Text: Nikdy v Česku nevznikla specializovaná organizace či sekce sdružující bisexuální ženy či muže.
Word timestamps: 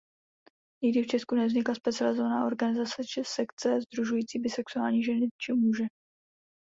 Nikdy 0.83 1.03
v 1.03 1.07
Česku 1.07 1.35
nevznikla 1.35 1.75
specializovaná 1.75 2.45
organizace 2.45 3.03
či 3.03 3.21
sekce 3.23 3.81
sdružující 3.81 4.39
bisexuální 4.39 5.03
ženy 5.03 5.27
či 5.39 5.53
muže. 5.53 5.83